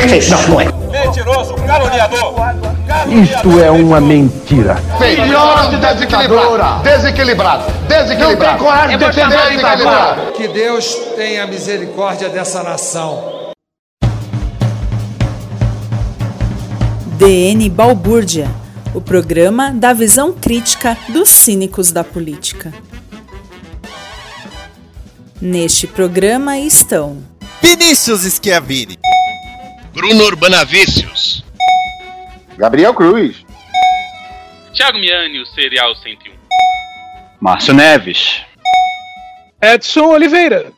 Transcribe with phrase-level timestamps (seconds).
[0.00, 0.30] Perfeito.
[0.30, 0.64] Não, não é.
[0.90, 2.34] Mentiroso, caluniador.
[3.08, 4.76] Isto é uma mentira.
[4.98, 6.82] Melhor de desequilibrado.
[6.82, 7.64] Desequilibrado.
[7.86, 8.40] Desequilibrado.
[8.40, 10.32] Não tem coragem de defender desequilibrado.
[10.32, 13.52] Que Deus tenha misericórdia dessa nação.
[17.18, 18.48] DN Balbúrdia,
[18.94, 22.72] o programa da visão crítica dos cínicos da política.
[25.38, 27.18] Neste programa estão
[27.62, 28.98] Vinícius Schiavini.
[29.92, 31.44] Bruno Urbanavícios.
[32.56, 33.44] Gabriel Cruz.
[34.72, 36.34] Thiago Miani, o Serial 101.
[37.40, 38.40] Márcio Neves.
[39.60, 40.72] Edson Oliveira.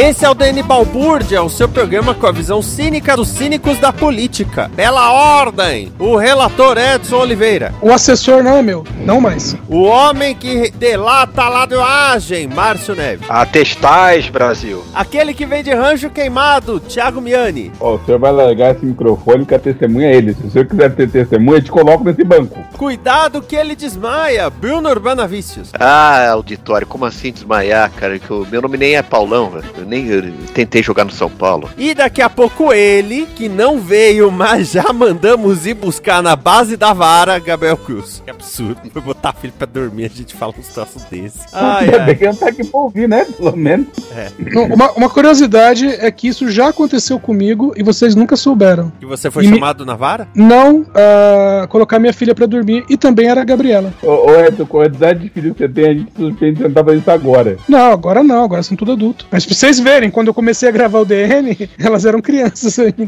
[0.00, 3.92] Esse é o DN Balbúrdia, o seu programa com a visão cínica dos cínicos da
[3.92, 4.70] política.
[4.72, 5.92] Bela ordem!
[5.98, 7.74] O relator Edson Oliveira.
[7.82, 9.56] O assessor não é meu, não mais.
[9.68, 13.28] O homem que delata a ladroagem, Márcio Neves.
[13.28, 14.84] Atestais, Brasil.
[14.94, 17.72] Aquele que vem de rancho queimado, Thiago Miani.
[17.80, 20.32] Ó, o senhor vai largar esse microfone que a testemunha é ele.
[20.32, 22.64] Se o senhor quiser ter testemunha, eu te coloco nesse banco.
[22.76, 25.72] Cuidado que ele desmaia, Bruno Urbanavícios.
[25.74, 28.16] Ah, auditório, como assim desmaiar, cara?
[28.16, 29.87] Que o meu nome nem é Paulão, velho.
[29.88, 30.22] Nem eu
[30.52, 31.70] tentei jogar no São Paulo.
[31.78, 36.76] E daqui a pouco ele, que não veio, mas já mandamos ir buscar na base
[36.76, 38.22] da vara, Gabriel Cruz.
[38.24, 38.80] Que absurdo.
[38.92, 41.38] Foi botar filho pra dormir, a gente fala um troço desse.
[41.52, 43.24] Ai, Ainda bem que não tá aqui pra ouvir, né?
[43.24, 43.86] Pelo menos.
[44.14, 44.28] É.
[44.52, 48.92] Não, Uma, uma curiosidade é que isso já aconteceu comigo e vocês nunca souberam.
[49.00, 50.28] Que você foi E me- chamado na vara?
[50.34, 53.92] Não ah, colocar minha filha pra dormir e também era a Gabriela.
[54.02, 57.10] Ô, ô Edson, quantidade de filhos que você tem, a gente suspeita tentar fazer isso
[57.10, 57.56] agora.
[57.68, 59.26] Não, agora não, agora são tudo adulto.
[59.30, 63.06] Mas pra vocês verem, quando eu comecei a gravar o DN, elas eram crianças ainda.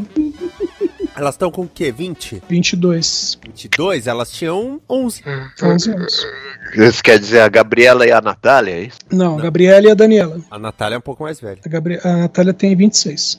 [1.15, 1.91] Elas estão com o quê?
[1.91, 2.43] 20?
[2.47, 3.39] 22.
[3.43, 4.05] 22?
[4.05, 5.23] Elas tinham 11.
[5.61, 6.27] 11 anos.
[6.75, 8.99] Isso quer dizer a Gabriela e a Natália, é isso?
[9.11, 10.39] Não, a Gabriela e a Daniela.
[10.51, 11.59] A Natália é um pouco mais velha.
[11.65, 11.99] A, Gabri...
[12.03, 13.37] a Natália tem 26.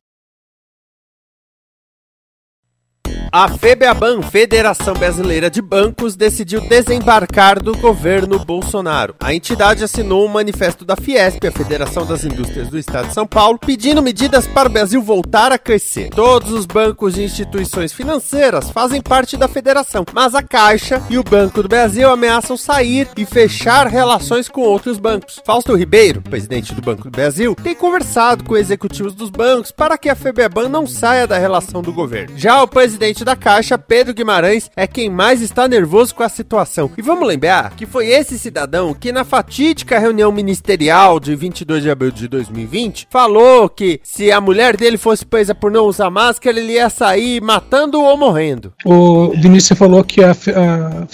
[3.34, 9.14] A FEBEABAN, Federação Brasileira de Bancos, decidiu desembarcar do governo Bolsonaro.
[9.18, 13.26] A entidade assinou um manifesto da Fiesp, a Federação das Indústrias do Estado de São
[13.26, 16.10] Paulo, pedindo medidas para o Brasil voltar a crescer.
[16.10, 21.24] Todos os bancos e instituições financeiras fazem parte da federação, mas a Caixa e o
[21.24, 25.40] Banco do Brasil ameaçam sair e fechar relações com outros bancos.
[25.42, 30.10] Fausto Ribeiro, presidente do Banco do Brasil, tem conversado com executivos dos bancos para que
[30.10, 32.36] a FEBEABAN não saia da relação do governo.
[32.36, 36.90] Já o presidente da Caixa, Pedro Guimarães, é quem mais está nervoso com a situação.
[36.96, 41.90] E vamos lembrar que foi esse cidadão que na fatídica reunião ministerial de 22 de
[41.90, 46.58] abril de 2020 falou que se a mulher dele fosse presa por não usar máscara,
[46.58, 48.72] ele ia sair matando ou morrendo.
[48.84, 51.06] O Vinícius falou que a, a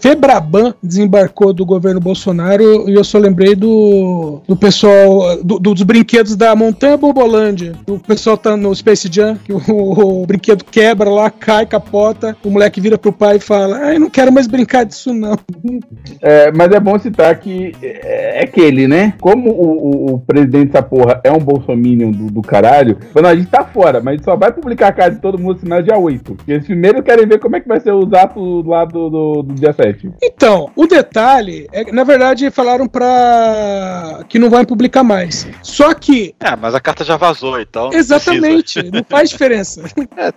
[0.00, 6.36] Febraban, desembarcou do governo Bolsonaro e eu só lembrei do, do pessoal, do- dos brinquedos
[6.36, 7.74] da Montanha Bombolândia.
[7.86, 9.60] O pessoal tá no Space Jam, que o,
[10.22, 14.08] o brinquedo quebra lá, cai, capota, o moleque vira pro pai e fala: Ai, não
[14.08, 15.36] quero mais brincar disso não.
[16.20, 19.14] É, mas é bom citar que é, é aquele, né?
[19.20, 19.54] Como o,
[20.10, 23.48] o- o presidente dessa porra é um bolsominion do, do caralho, falou, não, a gente
[23.50, 25.98] tá fora, mas a gente só vai publicar a cara de todo mundo no dia
[25.98, 26.34] 8.
[26.34, 29.42] Porque eles primeiro querem ver como é que vai ser os atos lá do, do,
[29.42, 30.10] do dia 7.
[30.22, 35.46] Então, o detalhe é que, na verdade, falaram pra que não vai publicar mais.
[35.62, 37.90] Só que É, mas a carta já vazou, então.
[37.90, 39.82] não Exatamente, não faz diferença.
[40.16, 40.28] É,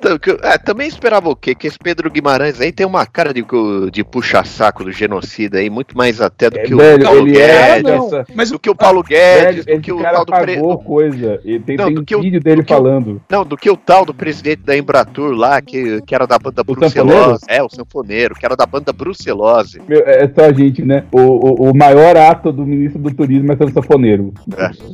[0.53, 1.53] é, também esperava o quê?
[1.55, 3.43] Que esse Pedro Guimarães aí tem uma cara de,
[3.91, 7.81] de puxa-saco do genocida aí, muito mais até do que o velho, Paulo ele é
[7.81, 10.31] Guedes, dessa- Mas do que o Paulo Guedes, Velho, do que o cara tal do
[10.33, 10.61] pre...
[10.83, 11.39] coisa.
[11.45, 13.21] Ele tem, Não, tem do que o- vídeo dele que o- falando.
[13.29, 16.63] Não, do que o tal do presidente da Embratur lá, que, que era da banda?
[16.63, 17.43] Brucelose.
[17.47, 19.81] É, o sanfoneiro, que era da banda Brucelose.
[19.87, 21.03] Meu, é só a gente, né?
[21.11, 24.33] O, o, o maior ato do ministro do turismo é ser um sanfoneiro.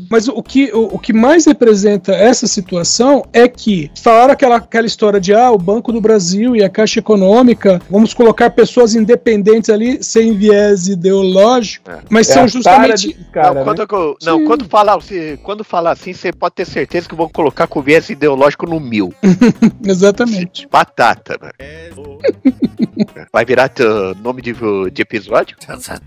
[0.09, 4.87] Mas o que, o, o que mais representa essa situação é que falaram aquela, aquela
[4.87, 9.69] história de ah, o Banco do Brasil e a Caixa Econômica, vamos colocar pessoas independentes
[9.69, 13.13] ali sem viés ideológico, mas É são justamente.
[13.31, 13.63] cara, não, né?
[13.63, 17.29] quando, eu- não, quando falar, se- quando falar assim, você pode ter certeza que vão
[17.29, 19.13] colocar com viés ideológico no mil.
[19.85, 20.67] Exatamente.
[20.71, 21.51] Batata, né?
[23.31, 24.53] Vai virar teu nome de,
[24.91, 25.55] de episódio?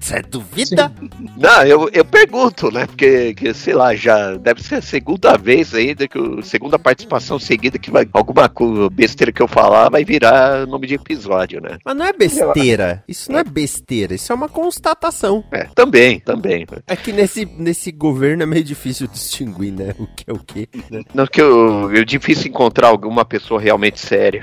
[0.00, 0.92] Você duvida?
[1.36, 2.86] Não, eu, eu pergunto, né?
[2.86, 7.38] Porque, que, sei lá, já deve ser a segunda vez ainda, que o- segunda participação
[7.38, 8.06] seguida que vai.
[8.12, 8.50] Alguma
[8.92, 11.78] besteira que eu falar vai virar nome de episódio, né?
[11.84, 13.02] Mas não é besteira.
[13.08, 14.14] Isso não é besteira.
[14.14, 15.42] Isso é uma constatação.
[15.50, 16.66] É, também, também.
[16.86, 19.94] É que nesse, nesse governo é meio difícil distinguir, né?
[19.98, 20.68] O que é o que.
[20.90, 21.02] Né?
[21.14, 24.42] Não, que eu, é difícil encontrar alguma pessoa realmente séria.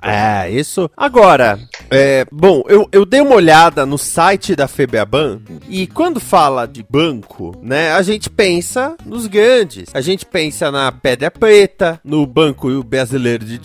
[0.00, 0.90] É, isso.
[0.96, 1.58] Agora,
[1.90, 6.84] é, bom, eu, eu dei uma olhada no site da FEBEABAN e quando fala de
[6.88, 9.88] banco, né, a gente pensa nos grandes.
[9.94, 13.58] A gente pensa na Pedra Preta, no Banco Brasileiro de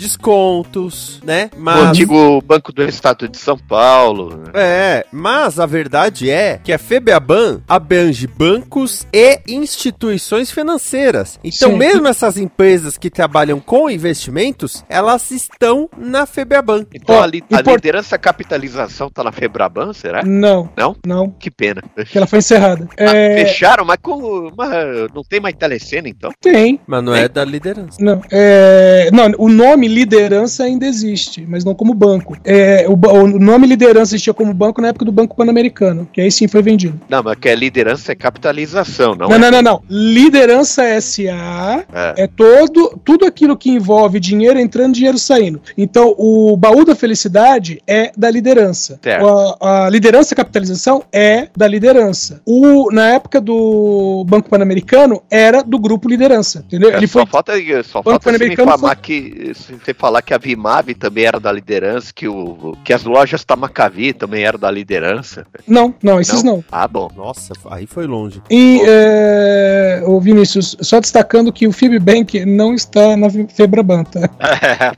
[1.24, 1.50] Né?
[1.56, 1.90] O Mas.
[1.90, 4.38] antigo Banco do Estado de São Paulo.
[4.38, 4.52] né?
[4.54, 11.40] É, mas a verdade é que a FEBEABAN abrange bancos e instituições financeiras.
[11.44, 11.78] Então, Sim.
[11.78, 16.86] mesmo essas empresas que trabalham com investimentos, elas estão na FEBEABAN.
[16.94, 20.24] Então Ó, a, li- a import- liderança capitalização tá na Febraban, será?
[20.24, 20.96] Não, Não?
[21.06, 21.82] não, Que pena.
[22.10, 22.88] que ela foi encerrada.
[22.98, 24.72] Ah, É, Fecharam, mas, com, mas
[25.14, 26.32] não tem mais telecena, então?
[26.42, 26.80] tem.
[26.88, 27.98] Mas não é da liderança.
[28.00, 32.38] Não, é, não, o nome liderança ainda existe, mas não como banco.
[32.46, 36.32] É, o, o nome liderança existia como banco na época do Banco Pan-Americano, que aí
[36.32, 37.00] sim foi vendido.
[37.10, 39.40] Não, mas que é liderança é capitalização, não, Não, é?
[39.40, 39.82] não, não, não.
[39.90, 42.24] Liderança SA É.
[42.24, 45.62] é todo tudo aquilo que envolve dinheiro entrando, dinheiro saindo.
[45.78, 49.00] Então, o baú da felicidade é da liderança.
[49.60, 52.42] A, a liderança capitalização é da liderança.
[52.46, 56.64] O, na época do Banco Pan-Americano, era do grupo liderança.
[56.68, 56.92] Entendeu?
[56.92, 57.26] É, Ele só foi.
[57.32, 57.54] falta,
[57.84, 61.24] só Banco falta você me informar foi- que se você falar que a Vimave também
[61.24, 65.46] era da liderança, que, o, que as lojas Tamacavi também eram da liderança.
[65.66, 66.62] Não, não, esses não.
[66.70, 67.10] Ah, bom.
[67.16, 68.42] Nossa, aí foi longe.
[68.50, 74.30] E, é, ô Vinícius, só destacando que o Fibbank não está na Febraban, tá?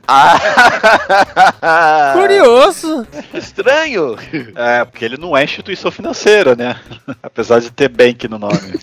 [1.62, 3.06] ah, Curioso.
[3.32, 4.16] estranho.
[4.56, 6.74] É, porque ele não é instituição financeira, né?
[7.22, 8.74] Apesar de ter bank no nome.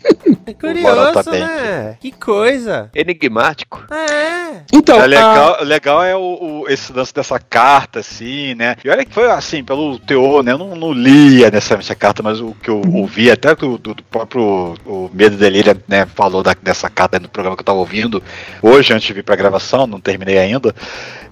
[0.48, 1.98] É tá curioso, né?
[2.00, 2.90] Que coisa.
[2.96, 3.84] Enigmático.
[3.94, 4.62] É.
[4.72, 6.20] Então, É a- legal, legal é o,
[6.64, 8.76] o- esse lance dessa carta, assim, né?
[8.84, 10.54] E olha que foi assim, pelo teor, né?
[10.54, 13.94] Eu não, não lia necessariamente a carta, mas o que eu ouvi, até do, do-
[13.94, 16.06] do próprio o Medo Delírio, né?
[16.16, 18.24] Falou da- dessa carta no programa que eu tava ouvindo
[18.62, 20.74] hoje, antes de vir pra gravação, não terminei ainda.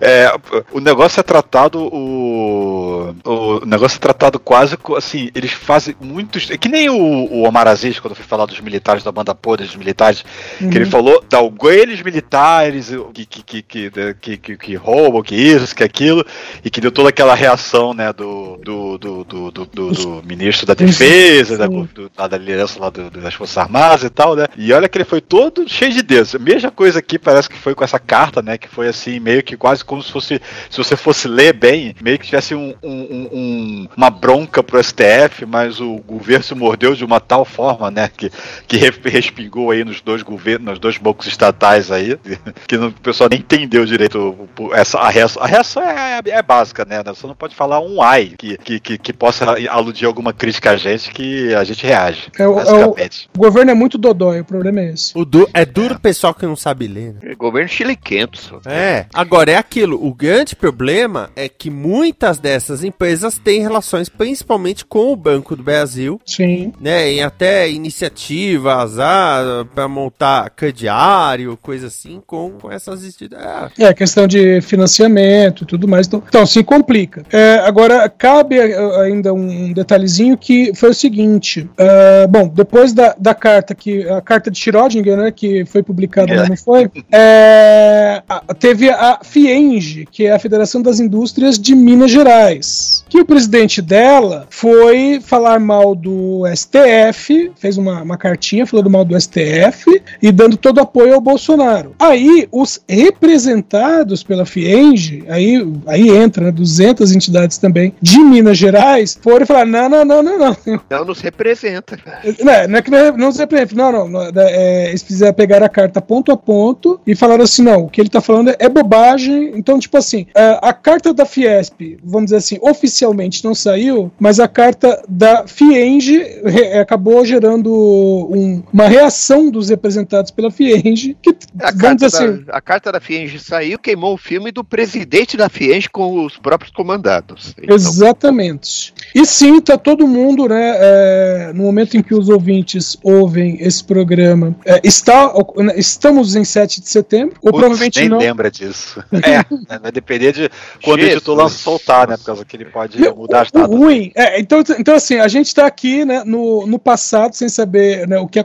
[0.01, 0.29] É,
[0.73, 6.57] o negócio é tratado o, o negócio é tratado quase assim eles fazem muitos é
[6.57, 9.75] que nem o, o Omar Aziz quando foi falar dos militares da banda podre dos
[9.75, 10.23] militares
[10.61, 10.69] Uhum.
[10.69, 11.39] que ele falou da
[11.71, 13.91] eles militares que que, que, que,
[14.21, 16.25] que, que, que roubam que isso que aquilo
[16.63, 20.65] e que deu toda aquela reação né do do, do, do, do, do- do ministro
[20.65, 21.87] da defesa da, Sim.
[21.93, 25.05] do- da liderança lá do- das forças armadas e tal né e olha que ele
[25.05, 28.41] foi todo cheio de dedos a mesma coisa aqui parece que foi com essa carta
[28.41, 31.95] né que foi assim meio que quase como se fosse se você fosse ler bem
[32.01, 36.55] meio que tivesse um, um- um- um- uma bronca pro STF mas o governo se
[36.55, 38.31] mordeu de uma tal forma né que
[38.67, 42.17] que respingou aí nos dois governos nos dois bancos estatais aí
[42.67, 47.01] que o pessoal nem entendeu direito essa a reação, a reação é, é básica né
[47.03, 50.77] você não pode falar um ai que, que, que, que possa aludir alguma crítica a
[50.77, 52.95] gente que a gente reage É o- é o-
[53.35, 55.11] o governo é muito dodói, o problema é esse.
[55.15, 57.35] O du- é duro o pessoal que não sabe ler, né?
[57.35, 58.61] Governo chiliquento.
[58.65, 60.03] É, agora é aquilo.
[60.05, 65.63] O grande problema é que muitas dessas empresas têm relações principalmente com o Banco do
[65.63, 66.73] Brasil, Sim.
[66.79, 67.09] né?
[67.11, 73.71] Em até iniciativas ah, para montar crediário, coisa assim, com, com essas instituições.
[73.79, 76.07] É, questão de financiamento e tudo mais.
[76.07, 77.23] Então, então se complica.
[77.31, 83.15] É, agora, cabe eh, ainda um detalhezinho que foi o seguinte: ah, bom, depois da,
[83.17, 86.47] da carta, que a carta de Schrödinger, né, que foi publicada, É.
[86.47, 88.21] não foi, é,
[88.59, 93.81] teve a FIENG, que é a Federação das Indústrias de Minas Gerais, que o presidente
[93.81, 100.01] dela foi falar mal do STF, fez uma, uma cartinha também falando mal do STF
[100.21, 101.95] e dando todo apoio ao Bolsonaro.
[101.99, 109.17] Aí, os representados pela FIENG, aí, aí entra né, 200 entidades também de Minas Gerais,
[109.21, 110.57] foram e falaram: não, não, não, não, não.
[110.89, 111.97] Não nos representa.
[112.43, 114.07] Não, é, não é que não, não nos representa, não, não.
[114.09, 117.89] não é, eles fizeram pegar a carta ponto a ponto e falaram assim: não, o
[117.89, 119.51] que ele tá falando é bobagem.
[119.55, 124.39] Então, tipo assim, a, a carta da Fiesp, vamos dizer assim, oficialmente não saiu, mas
[124.39, 131.35] a carta da FIENG re- acabou gerando um- uma reação dos representados pela FIENG, que,
[131.59, 135.49] A carta, assim, da, a carta da Fienge saiu, queimou o filme do presidente da
[135.49, 137.55] Fienge com os próprios comandados.
[137.61, 138.93] Exatamente.
[139.13, 140.75] E sim, tá todo mundo, né?
[140.75, 145.33] é, no momento em que os ouvintes ouvem esse programa, é, está,
[145.75, 148.17] estamos em 7 de setembro, ou provavelmente nem não.
[148.17, 149.03] lembra disso.
[149.25, 150.49] É, né, vai depender de
[150.83, 151.15] quando o Jesus.
[151.15, 152.17] editor lança soltar, né?
[152.17, 153.75] Por causa que ele pode mudar as O datas.
[153.75, 154.11] ruim.
[154.13, 158.19] É, então, então, assim, a gente tá aqui né, no, no passado sem saber né,
[158.19, 158.44] o que aconteceu.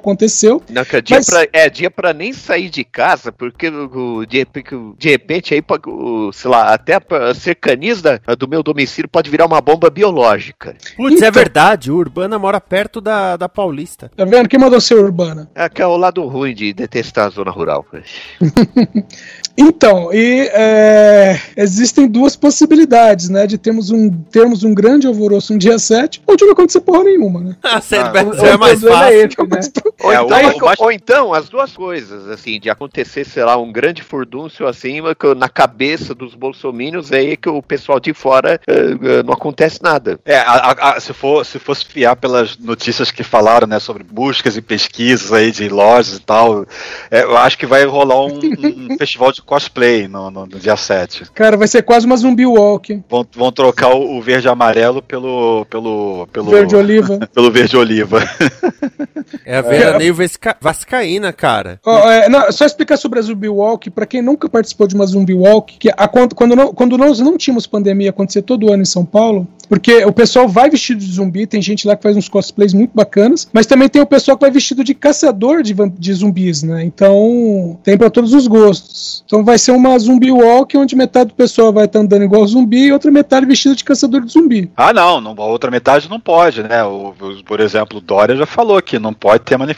[0.70, 3.70] Não, que é dia, Mas- pra, é dia pra nem sair de casa, porque
[4.28, 5.62] de, repente- de repente aí,
[6.32, 8.02] sei lá, até a, cercanias
[8.38, 10.74] do meu domicílio pode virar uma bomba biológica.
[10.96, 14.10] Putz, é Então- verdade, o Urbana mora perto da, da Paulista.
[14.16, 14.48] Tá vendo?
[14.48, 15.48] Quem mandou ser urbana?
[15.54, 17.84] É que é o lado ruim de detestar a zona rural.
[19.56, 23.46] Então, e é, existem duas possibilidades, né?
[23.46, 27.04] De termos um, termos um grande alvoroço no dia 7, ou de não acontecer porra
[27.04, 27.56] nenhuma, né?
[27.62, 29.12] Ah, sério, Ah, é mais problema fácil.
[29.12, 29.89] é esse, né?
[30.00, 33.44] Ou, É, então, o- o mais- ou então, as duas coisas, assim, de acontecer, sei
[33.44, 35.00] lá, um grande furdúncio assim,
[35.36, 40.18] na cabeça dos bolsomínios, aí que o pessoal de fora eh, eh, não acontece nada.
[40.24, 44.02] É, a- a- a- se, for, se fosse fiar pelas notícias que falaram, né, sobre
[44.02, 46.64] buscas e pesquisas aí de lojas e tal,
[47.10, 50.76] é, eu acho que vai rolar um, um festival de cosplay no, no- no dia
[50.76, 51.24] 7.
[51.34, 53.02] Cara, vai ser quase uma zumbi walk.
[53.08, 57.18] Vão, vão trocar o, o verde e amarelo pelo, pelo, pelo Verde oliva.
[57.34, 58.20] pelo verde oliva.
[59.44, 60.56] É a veraneio vasca...
[60.60, 61.80] vascaína, cara.
[61.84, 65.06] Ó, é, não, só explicar sobre a Zumbi Walk, pra quem nunca participou de uma
[65.06, 68.86] Zumbi Walk, que a, quando, não- quando nós não tínhamos pandemia acontecer todo ano em
[68.86, 72.28] São Paulo, porque o pessoal vai vestido de zumbi, tem gente lá que faz uns
[72.28, 76.12] cosplays muito bacanas, mas também tem o pessoal que vai vestido de caçador de, de
[76.12, 76.82] zumbis, né?
[76.84, 79.22] Então tem pra todos os gostos.
[79.26, 82.86] Então vai ser uma Zumbi Walk onde metade do pessoal vai estar andando igual zumbi
[82.86, 84.70] e outra metade vestido de caçador de zumbi.
[84.76, 86.82] Ah, não, não, a outra metade não pode, né?
[86.84, 89.69] O, o- por exemplo, o Dória já falou que não pode ter manifestação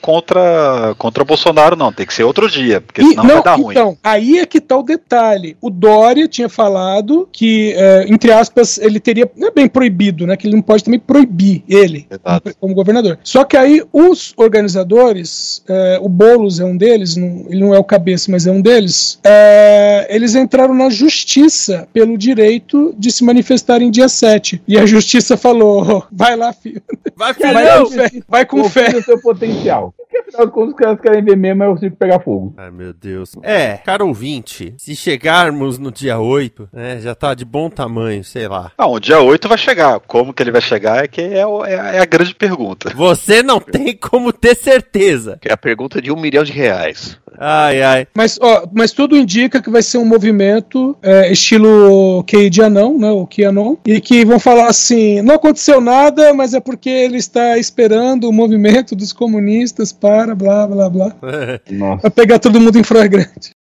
[0.00, 1.92] contra, contra o Bolsonaro, não.
[1.92, 3.74] Tem que ser outro dia, porque E- senão vai dar ruim.
[3.74, 5.56] então, aí é que tá o detalhe.
[5.60, 9.30] O Dória tinha falado que, é, entre aspas, ele teria.
[9.36, 10.36] Não é bem proibido, né?
[10.36, 12.54] Que ele não pode também proibir ele Exato.
[12.60, 13.18] como governador.
[13.22, 17.78] Só que aí os organizadores, é, o Boulos é um deles, não- ele não é
[17.78, 23.24] o cabeça, mas é um deles, é, eles entraram na justiça pelo direito de se
[23.24, 24.62] manifestar em dia 7.
[24.66, 26.82] E a justiça falou: vai lá, filho.
[27.16, 27.86] Vai, Vai com filhão!
[27.90, 28.10] fé.
[28.28, 28.90] Vai com fé.
[29.38, 29.94] Potencial.
[29.96, 32.54] Porque afinal de contas, os caras querem ver mesmo é o circo pegar fogo.
[32.56, 33.32] Ai, meu Deus.
[33.42, 38.48] É, caro ouvinte, se chegarmos no dia 8, né, já tá de bom tamanho, sei
[38.48, 38.72] lá.
[38.78, 40.00] Não, o dia 8 vai chegar.
[40.00, 42.90] Como que ele vai chegar é que é, é a- é a grande pergunta.
[42.94, 45.38] Você não tem como ter certeza.
[45.40, 47.18] Que é a pergunta de um milhão de reais.
[47.38, 48.06] Ai, ai.
[48.14, 53.10] Mas, ó, mas tudo indica que vai ser um movimento é, estilo Cade Anão, né,
[53.10, 57.58] o Kianon, e que vão falar assim, não aconteceu nada, mas é porque ele está
[57.58, 61.12] esperando o movimento dos comunistas para blá, blá, blá,
[62.00, 63.57] para pegar todo mundo em flagrante.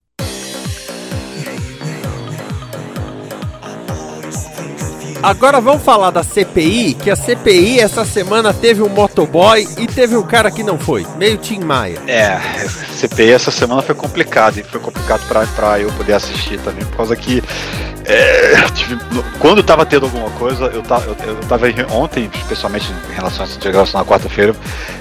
[5.23, 10.17] Agora vamos falar da CPI, que a CPI essa semana teve um motoboy e teve
[10.17, 12.01] um cara que não foi, meio Tim Maia.
[12.07, 12.37] É,
[12.91, 15.25] CPI essa semana foi complicado, e foi complicado
[15.55, 17.41] pra eu poder assistir também, por causa que
[18.05, 18.97] é, tive-
[19.39, 23.45] quando tava tendo alguma coisa, eu tava, eu, eu tava em- ontem, especialmente em relação
[23.45, 24.55] a essa gravação na quarta-feira,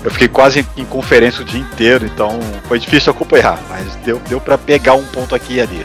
[0.04, 4.20] eu fiquei quase em, em conferência o dia inteiro, então foi difícil acompanhar, mas deu,
[4.28, 5.84] deu pra pegar um ponto aqui e ali.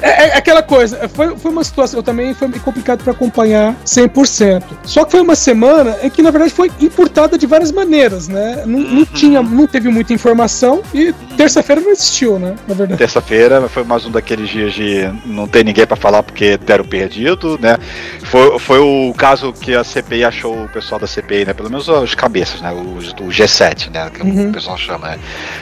[0.00, 4.62] É, é aquela coisa, foi, foi uma situação, eu também foi complicado para acompanhar 100%.
[4.84, 8.62] Só que foi uma semana em que, na verdade, foi importada de várias maneiras, né?
[8.64, 12.54] Não, não tinha, não teve muita informação e terça-feira não existiu, né?
[12.66, 12.98] Na verdade.
[12.98, 17.58] Terça-feira foi mais um daqueles dias de não ter ninguém pra falar porque deram perdido,
[17.60, 17.78] né?
[18.24, 21.54] Foi, foi o caso que a CPI achou o pessoal da CPI, né?
[21.54, 22.72] Pelo menos os cabeças, né?
[22.72, 24.10] Os do G7, né?
[24.12, 24.50] Que Uhum.
[24.50, 25.18] o pessoal chama, né?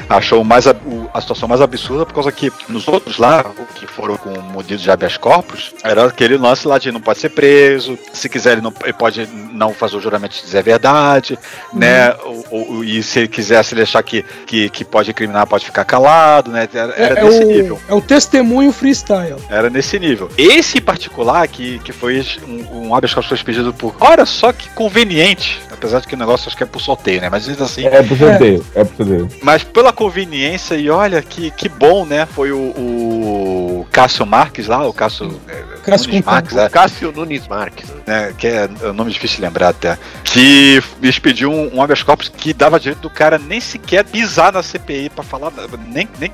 [0.08, 0.74] Achou mais a,
[1.12, 4.90] a situação mais absurda por causa que nos outros lá, que foram com medidas de
[4.90, 8.72] habeas corpus, era aquele lance lá de não pode ser preso, se quiser ele, não,
[8.82, 11.38] ele pode não fazer o juramento de dizer a verdade,
[11.72, 12.14] né?
[12.24, 15.65] Ou, ou- e se ele quiser, se ele achar que, que, que pode incriminar, pode
[15.66, 16.68] ficar calado, né?
[16.72, 17.80] Era, era É, é desse o, nível.
[17.88, 19.36] é o testemunho freestyle.
[19.48, 20.28] Era nesse nível.
[20.36, 23.94] Esse em particular, que, que foi um, um habeas corpus pedido por.
[24.00, 25.60] Olha só que conveniente.
[25.70, 27.28] Apesar de que o negócio acho que é por sorteio, né?
[27.28, 27.84] Mas ainda assim.
[27.86, 29.28] É pro sorteio, é pro sorteio.
[29.42, 32.26] Mas pela conveniência, e olha que, que bom, né?
[32.26, 35.38] Foi o, o Cássio Marques lá, o Cássio.
[35.48, 37.88] é, Cássio Nunes Marques, é, Cássio Nunes Marques.
[38.06, 42.02] né, que é um nome difícil de lembrar até, que eles pediam um, um habeas
[42.02, 45.52] corpus que dava direito do cara nem sequer pisar na CPI pra falar,
[45.88, 46.30] nem, nem,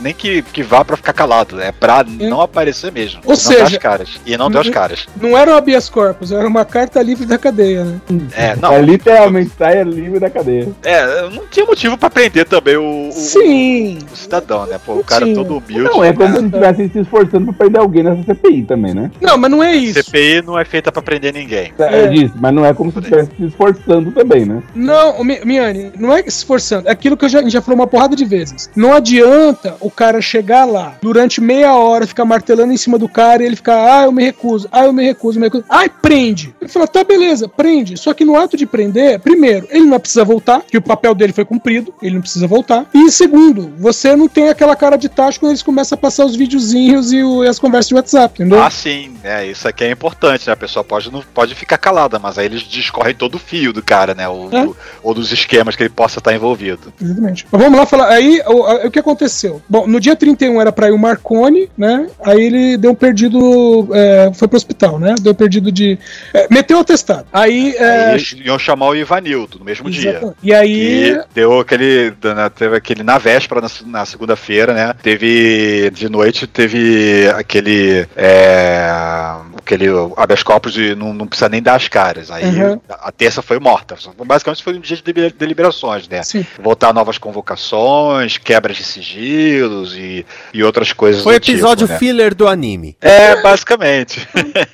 [0.00, 3.20] nem que, que vá pra ficar calado, é pra não aparecer mesmo.
[3.24, 4.20] Ou não seja, as caras.
[4.24, 5.06] E não deu as caras.
[5.20, 8.00] Não era um habeas corpus, era uma carta livre da cadeia, né?
[8.34, 10.68] É, não, É literalmente saia livre da cadeia.
[10.82, 13.98] é, não tinha motivo pra prender também o, o, Sim.
[14.12, 14.78] o cidadão, né?
[14.84, 15.36] Pô, o cara tinha.
[15.36, 15.90] todo humilde.
[15.90, 16.38] Não, é como né?
[16.38, 19.10] se estivessem se esforçando pra prender alguém nessa CPI também, né?
[19.20, 20.02] Não, mas não é isso.
[20.02, 21.72] CPI não é feita pra prender ninguém.
[21.78, 22.06] É.
[22.08, 24.62] disso, mas não é como se estivesse se esforçando também, né?
[24.74, 26.88] Não, Miane, não é se esforçando.
[26.88, 28.70] É aquilo que eu já, a gente já falou uma porrada de vezes.
[28.76, 33.42] Não adianta o cara chegar lá durante meia hora, ficar martelando em cima do cara
[33.42, 35.64] e ele ficar, ah, eu me recuso, ah, eu me recuso, eu me recuso.
[35.68, 36.54] Ai, prende.
[36.60, 37.96] Ele fala, tá, beleza, prende.
[37.98, 41.32] Só que no ato de prender, primeiro, ele não precisa voltar, que o papel dele
[41.32, 42.86] foi cumprido, ele não precisa voltar.
[42.94, 46.36] E segundo, você não tem aquela cara de tacho quando eles começam a passar os
[46.36, 48.62] videozinhos e, o- e as conversas de WhatsApp, entendeu?
[48.62, 50.52] Ah, sim, é, isso aqui é importante, né?
[50.52, 53.82] A pessoa pode, não, pode ficar calada, mas aí eles discorrem todo o fio do
[53.82, 54.28] cara, né?
[54.28, 54.64] Ou, É.
[54.64, 56.92] do- ou dos esquemas que ele possa estar envolvido.
[57.00, 57.46] Exatamente.
[57.50, 58.08] Mas vamos lá falar.
[58.08, 59.62] Aí, o, o que aconteceu?
[59.68, 62.08] Bom, no dia 31 era pra ir o Marconi, né?
[62.24, 63.88] Aí ele deu um perdido.
[63.92, 65.14] é, foi pro hospital, né?
[65.20, 65.98] Deu perdido de.
[66.34, 67.26] é, meteu o atestado.
[67.32, 67.74] Aí.
[67.76, 70.10] é, Aí eles iam chamar o Ivanildo no mesmo dia.
[70.10, 70.36] Exatamente.
[70.42, 72.12] E aí- E deu aquele.
[72.22, 74.94] né, Teve aquele na véspera, na, na segunda-feira, né?
[75.02, 75.90] Teve.
[75.90, 78.06] De noite, teve aquele.
[78.16, 79.86] É, é aquele
[80.16, 82.30] habeas corpus de não, não precisa nem dar as caras.
[82.30, 82.80] Aí Uhum.
[82.88, 83.96] a, a terça foi morta.
[84.24, 86.22] Basicamente foi um dia de deliber- deliberações, né?
[86.22, 86.44] Sim.
[86.62, 91.98] Voltar novas convocações, quebras de sigilos e, e outras coisas Foi do tipo, episódio né?
[91.98, 92.96] filler do anime.
[93.00, 94.26] É, basicamente.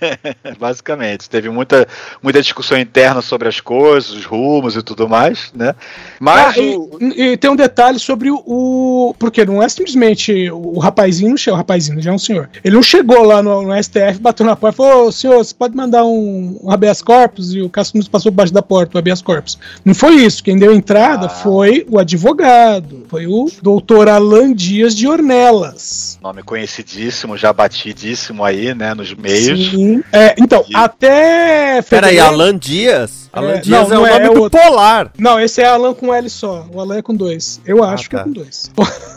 [0.58, 1.28] basicamente.
[1.28, 1.86] Teve muita,
[2.22, 5.74] muita discussão interna sobre as coisas, os rumos e tudo mais, né?
[6.20, 10.50] Mas Ah, o- e, e tem um detalhe sobre o, o- Porque não é simplesmente
[10.50, 12.48] o, o rapazinho, não chegou, o rapazinho já é um senhor.
[12.64, 15.54] Ele não chegou lá no, no STF, bateu na porta e falou: Ô senhor, você
[15.54, 17.52] pode mandar um, um habeas corpus?
[17.52, 19.58] E o Cássio passou debaixo da porta, o habeas corpus.
[19.84, 20.42] Não foi isso.
[20.42, 21.28] Quem deu entrada Ah.
[21.28, 26.18] foi o advogado, foi o doutor Alan Dias de Ornelas.
[26.22, 29.70] nome conhecidíssimo, já batidíssimo aí, né, nos meios.
[29.70, 30.02] Sim.
[30.12, 31.82] É, então, até.
[31.82, 33.28] Peraí, Alan Dias?
[33.32, 34.60] Alan É, Dias não, é o não é, nome é do outro.
[34.60, 35.12] Polar.
[35.18, 36.66] Não, esse é Alan com L só.
[36.72, 37.60] O Alan é com dois.
[37.64, 38.24] Eu acho que é tá.
[38.24, 38.70] com dois.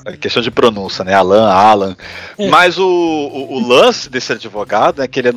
[0.06, 1.14] É questão de pronúncia, né?
[1.14, 1.96] Alan, Alan.
[2.38, 2.48] É.
[2.50, 5.32] Mas o, o, o lance desse advogado é que ele é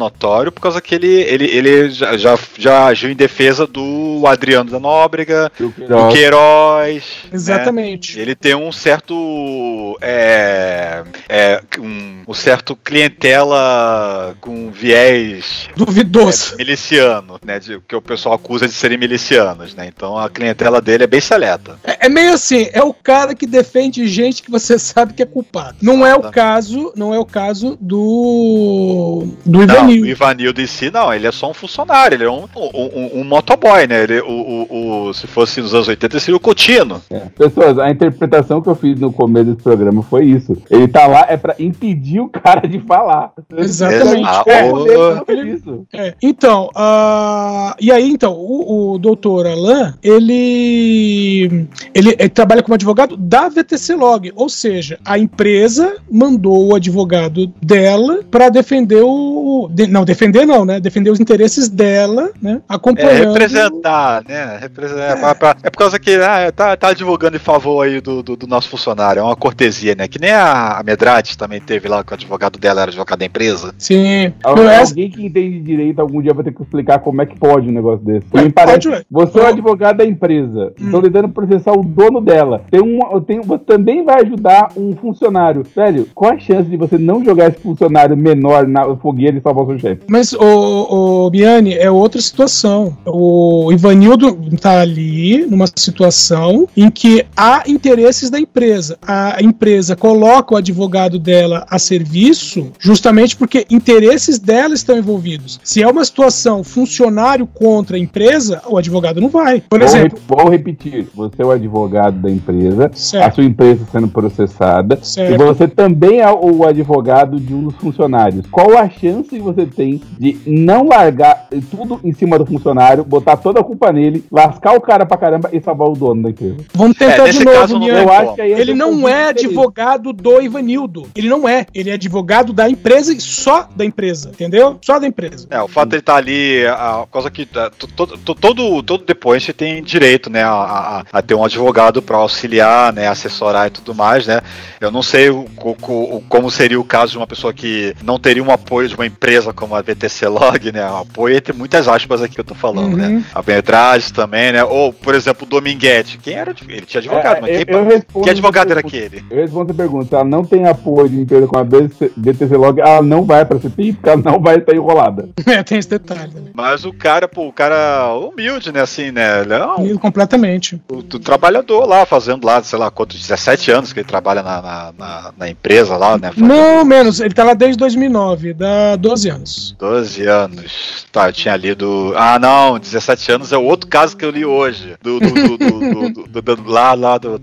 [0.53, 4.81] por causa que ele, ele, ele já, já, já agiu em defesa do Adriano da
[4.81, 6.15] Nóbrega, do Queiroz.
[6.15, 6.95] Queiroz.
[7.25, 7.31] né?
[7.33, 8.19] Exatamente.
[8.19, 9.99] Ele tem um certo.
[10.01, 16.55] É, é, um, um certo clientela com viés Duvidoso.
[16.55, 17.59] é, miliciano, né?
[17.59, 19.87] De, que o pessoal acusa de serem milicianos, né?
[19.87, 21.79] Então a clientela dele é bem seleta.
[21.85, 25.27] É, é meio assim, é o cara que defende gente que você sabe que é
[25.27, 25.77] culpado.
[25.83, 30.04] Não é o caso, não é o caso do do Ivanil.
[30.05, 32.81] O Ivanildo em si, não, ele é só um funcionário, ele é um, um,
[33.17, 34.03] um- um motoboy, né?
[34.03, 37.01] Ele, o, o, o- se fosse nos anos 80, seria o Cotino.
[37.37, 40.57] Pessoas, a interpretação que eu fiz no começo desse programa foi isso.
[40.71, 43.33] Ele tá lá é pra impedir o cara de falar.
[43.57, 44.25] Exatamente.
[44.27, 45.87] Ah, É, ele- isso.
[45.93, 52.75] É, então, ah, e aí, então, o, o doutor Alain, ele, ele, ele trabalha como
[52.75, 59.69] advogado da VTC Log, ou seja, a empresa mandou o advogado dela para defender o.
[59.73, 60.81] de- não, defender não, né?
[60.81, 62.61] Defender os interesses dela, né?
[62.69, 63.33] É, Acompanhando.
[63.33, 64.59] representar, né?
[64.61, 65.35] Representar, é.
[65.35, 68.47] pra- é por causa que ah, tá, tá advogando em favor aí do, do, do
[68.47, 70.09] nosso funcionário, é uma cortesia, né?
[70.09, 73.25] Que nem a, a Medrade também teve lá, que o advogado dela era advogado da
[73.27, 73.75] empresa.
[73.79, 74.33] Sim.
[74.43, 77.27] Al- Não, essa- Alguém que entende direito algum dia vai ter que explicar como é
[77.27, 78.27] que pode um negócio desse.
[78.35, 79.03] Ué, Me parece, pode, ué.
[79.11, 80.73] você é o advogado da empresa.
[80.79, 82.63] Estão tentando processar o dono dela.
[82.71, 85.63] Tem um, tem, você também vai ajudar um funcionário.
[85.75, 89.65] Velho, qual a chance de você não jogar esse funcionário menor na fogueira e salvar
[89.65, 89.67] o
[90.09, 92.97] Mas, o, o Biane, é outra situação.
[93.07, 98.99] O Ivanildo tá ali numa situação em que há interesses da empresa.
[99.07, 105.61] A empresa coloca o advogado dela a serviço justamente porque interesses dela estão envolvidos.
[105.65, 109.61] Se é uma situação funcionário contra a empresa, o advogado não vai.
[109.69, 113.27] Por Vou, exemplo, re- vou repetir: você é o advogado da empresa, Certo.
[113.27, 115.33] a sua empresa sendo processada, Certo.
[115.35, 118.47] e você também é o advogado de um dos funcionários.
[118.51, 123.37] Qual a chance de você tem de não largar tudo em cima do funcionário, botar
[123.37, 126.57] toda a culpa nele, lascar o cara pra caramba e salvar o dono da empresa.
[126.75, 130.13] Vamos tentar É, de novo, caso, Eu acho que aí é Ele não é advogado
[130.13, 131.07] do Ivanildo.
[131.15, 131.67] Ele não é.
[131.75, 134.31] Ele é advogado da empresa e só da empresa.
[134.31, 134.79] Entendeu?
[134.83, 135.47] Só da empresa.
[135.51, 138.83] É, o fato de ele estar ali, a coisa que a, to- to- to- todo,
[138.83, 143.67] todo depoente tem direito, né, a, a- a ter um advogado para auxiliar, né, assessorar
[143.67, 144.41] e tudo mais, né.
[144.81, 148.19] Eu não sei o, co- co- como seria o caso de uma pessoa que não
[148.19, 152.21] teria um apoio de uma empresa como a VTC Log, né, apoio entre muitas aspas
[152.23, 153.09] aqui que eu tô falando, né.
[153.09, 153.25] Uhum.
[153.35, 157.41] A Petrage também, né, ou, por exemplo, o Dominguete, quem era, ele tinha advogado, É,
[157.41, 159.25] mas eu- quem, eu respondo que advogado essa era aquele?
[159.31, 160.17] Eu respondo a pergunta.
[160.17, 163.59] Ela não tem apoio de empresa com a BTC, BTC Log, ela não vai pra
[163.59, 165.29] CPI, porque ela não vai estar enrolada.
[165.47, 166.33] É, tem esse detalhe.
[166.35, 166.51] né?
[166.53, 170.81] Mas o cara, pô, o cara humilde, né, assim, né, ele é um Completamente.
[170.89, 174.61] do, do trabalhador lá, fazendo lá, sei lá, quantos, 17 anos que ele trabalha na,
[174.61, 176.31] na, na- na empresa lá, né?
[176.31, 177.21] fazendo Não, menos.
[177.21, 178.53] Ele tá lá desde 2009.
[178.55, 179.54] Dá 12 anos.
[179.79, 181.07] 12 anos.
[181.13, 182.13] Tá, eu tinha lido.
[182.17, 184.97] Ah, não, 17 anos é o outro caso que eu li hoje.
[185.03, 187.39] Do, do, do, do- lá, lá, do,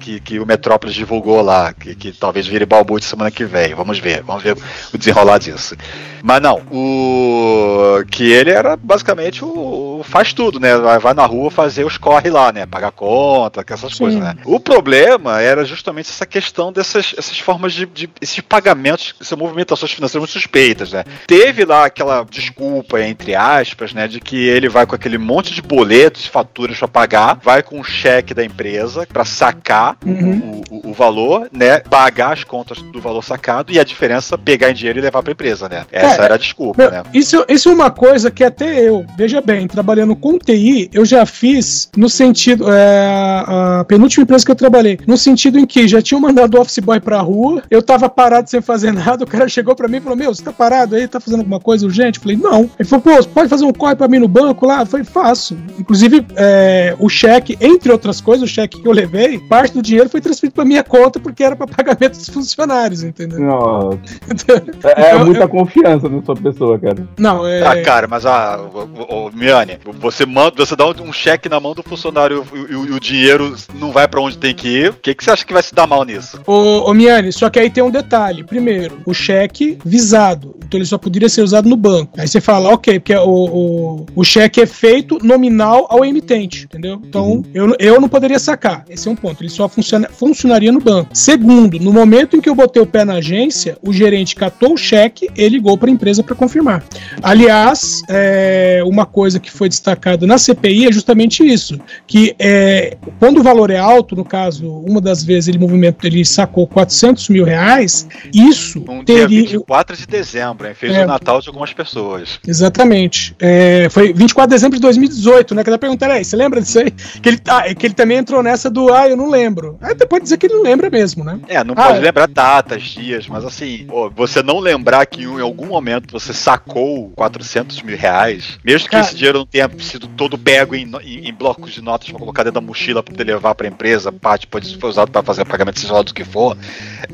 [0.00, 3.74] que, que o Metrópolis divulgou lá, que, que talvez vire balbu de semana que vem.
[3.74, 4.56] Vamos ver, vamos ver
[4.92, 5.74] o desenrolar disso.
[6.22, 8.02] Mas não, o.
[8.10, 9.93] Que ele era basicamente o.
[10.08, 10.76] faz tudo, né?
[10.76, 12.66] Vai, na rua fazer os corre lá, né?
[12.66, 14.34] Pagar conta, essas coisas, né?
[14.44, 19.92] O problema era justamente essa questão dessas essas formas de, de esses pagamentos, essas movimentações
[19.92, 21.04] financeiras muito suspeitas, né?
[21.26, 24.06] Teve lá aquela desculpa, entre aspas, né?
[24.08, 27.84] De que ele vai com aquele monte de boletos, faturas pra pagar, vai com o
[27.84, 30.62] cheque da empresa pra sacar Uhum.
[30.70, 31.80] o, o- o valor, né?
[31.80, 35.32] Pagar as contas do valor sacado e a diferença pegar em dinheiro e levar pra
[35.32, 35.84] empresa, né?
[35.90, 37.02] Essa É, era a desculpa, Meu, né?
[37.12, 41.24] Isso, isso é uma coisa que até eu, veja bem, trabalhando com TI, eu já
[41.24, 42.66] fiz no sentido.
[42.70, 46.60] é, a penúltima empresa que eu trabalhei, no sentido em que já tinham mandado o
[46.60, 49.98] office boy pra rua, eu tava parado sem fazer nada, o cara chegou pra mim
[49.98, 52.18] e falou: Meu, você tá parado aí, tá fazendo alguma coisa urgente?
[52.18, 52.68] Eu falei: Não.
[52.78, 54.80] Ele falou: Pô, você pode fazer um corre pra mim no banco lá?
[54.80, 55.56] Eu falei: Faço.
[55.78, 60.08] Inclusive, é, o cheque, entre outras coisas, o cheque que eu levei, parte do dinheiro
[60.08, 63.40] foi transferido pra minha conta porque era pra pagamento dos funcionários, entendeu?
[63.40, 63.98] Nossa.
[64.84, 67.06] É, é Então, muita confiança na sua pessoa, cara.
[67.18, 67.66] Não, é.
[67.66, 68.58] Ah, cara, mas a.
[68.60, 72.74] o, o, o- Miane, você manda, você dá um cheque na mão do funcionário e,
[72.74, 74.90] o- e o dinheiro não vai pra onde tem que ir.
[74.90, 76.40] O que, que você acha que vai se dar mal nisso?
[76.46, 78.44] Ô, ô Miane, só que aí tem um detalhe.
[78.44, 80.54] Primeiro, o cheque visado.
[80.64, 82.12] Então ele só poderia ser usado no banco.
[82.18, 87.00] Aí você fala, ok, porque o, o, o cheque é feito nominal ao emitente, entendeu?
[87.04, 88.84] Então eu, eu não poderia sacar.
[88.88, 89.42] Esse é um ponto.
[89.42, 91.10] Ele só funciona, funcionaria no banco.
[91.12, 94.76] Segundo, no momento em que eu botei o pé na agência, o gerente catou o
[94.76, 96.82] cheque e ligou para a empresa para confirmar.
[97.22, 103.38] Aliás, é, uma coisa que foi destacada na CPI é justamente isso, que é, quando
[103.40, 107.44] o valor é alto, no caso, uma das vezes ele movimento ele sacou 400 mil
[107.44, 110.74] reais, isso Um dia teria 24 de dezembro, hein?
[110.74, 111.04] Fez É.
[111.04, 112.38] o Natal de algumas pessoas.
[112.46, 113.34] Exatamente.
[113.40, 115.62] É, foi 24 de dezembro de 2018, né?
[115.62, 116.90] Que eu perguntar, aí, você lembra disso aí?
[116.90, 119.76] Que ele, ah, que ele também entrou nessa do, ah, eu não lembro.
[119.80, 121.38] Aí pode dizer que ele não lembra mesmo, né?
[121.48, 122.00] É, não Ah, pode é.
[122.02, 127.10] lembrar datas, dias, mas assim, pô, você não lembrar que em algum momento você sacou
[127.16, 131.28] 400 mil reais, mesmo que Cara- esse dinheiro tenha sido todo pego em, no- em-
[131.28, 134.48] em blocos de notas pra colocar dentro da mochila pra poder levar pra empresa, parte
[134.48, 136.56] pode ser usado pra fazer pagamento, seja lá do que for,